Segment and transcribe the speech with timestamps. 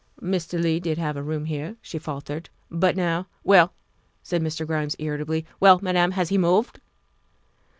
[0.19, 0.59] "Mr.
[0.59, 2.49] Leigh did have a room here," she faltered,"
[2.81, 3.71] but now" Well,"
[4.23, 4.65] said Mr.
[4.65, 6.79] Grimes irritably," well, Madam, has he moved?"